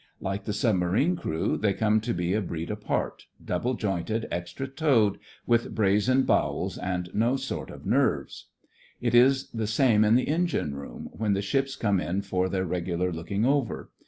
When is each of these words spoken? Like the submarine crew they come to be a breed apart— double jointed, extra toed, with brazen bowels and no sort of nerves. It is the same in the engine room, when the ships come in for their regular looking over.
Like 0.19 0.45
the 0.45 0.51
submarine 0.53 1.15
crew 1.15 1.57
they 1.59 1.75
come 1.75 2.01
to 2.01 2.11
be 2.15 2.33
a 2.33 2.41
breed 2.41 2.71
apart— 2.71 3.27
double 3.53 3.75
jointed, 3.75 4.27
extra 4.31 4.67
toed, 4.67 5.19
with 5.45 5.75
brazen 5.75 6.23
bowels 6.23 6.75
and 6.79 7.13
no 7.13 7.35
sort 7.35 7.69
of 7.69 7.85
nerves. 7.85 8.47
It 8.99 9.13
is 9.13 9.51
the 9.51 9.67
same 9.67 10.03
in 10.03 10.15
the 10.15 10.27
engine 10.27 10.73
room, 10.73 11.09
when 11.11 11.33
the 11.33 11.41
ships 11.43 11.75
come 11.75 11.99
in 11.99 12.23
for 12.23 12.49
their 12.49 12.65
regular 12.65 13.13
looking 13.13 13.45
over. 13.45 13.91